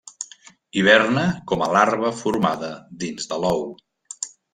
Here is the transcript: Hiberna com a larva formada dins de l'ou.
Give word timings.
Hiberna 0.79 1.25
com 1.51 1.63
a 1.65 1.67
larva 1.75 2.09
formada 2.21 2.71
dins 3.05 3.29
de 3.35 3.39
l'ou. 3.45 3.63